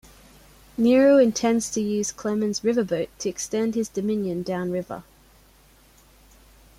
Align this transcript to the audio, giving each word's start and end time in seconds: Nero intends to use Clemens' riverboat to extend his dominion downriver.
Nero 0.79 1.19
intends 1.19 1.69
to 1.69 1.79
use 1.79 2.11
Clemens' 2.11 2.61
riverboat 2.61 3.09
to 3.19 3.29
extend 3.29 3.75
his 3.75 3.87
dominion 3.87 4.41
downriver. 4.41 5.03